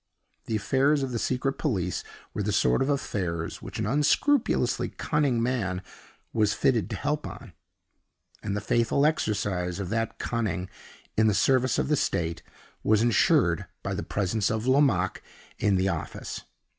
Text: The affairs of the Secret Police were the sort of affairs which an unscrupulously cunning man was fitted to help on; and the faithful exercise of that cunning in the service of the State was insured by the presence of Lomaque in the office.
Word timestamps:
The 0.47 0.55
affairs 0.55 1.03
of 1.03 1.11
the 1.11 1.19
Secret 1.19 1.59
Police 1.59 2.03
were 2.33 2.41
the 2.41 2.51
sort 2.51 2.81
of 2.81 2.89
affairs 2.89 3.61
which 3.61 3.77
an 3.77 3.85
unscrupulously 3.85 4.89
cunning 4.89 5.43
man 5.43 5.83
was 6.33 6.55
fitted 6.55 6.89
to 6.89 6.95
help 6.95 7.27
on; 7.27 7.53
and 8.41 8.57
the 8.57 8.61
faithful 8.61 9.05
exercise 9.05 9.79
of 9.79 9.89
that 9.89 10.17
cunning 10.17 10.71
in 11.15 11.27
the 11.27 11.35
service 11.35 11.77
of 11.77 11.87
the 11.87 11.95
State 11.95 12.41
was 12.83 13.03
insured 13.03 13.67
by 13.83 13.93
the 13.93 14.01
presence 14.01 14.49
of 14.49 14.65
Lomaque 14.65 15.21
in 15.59 15.75
the 15.75 15.89
office. 15.89 16.45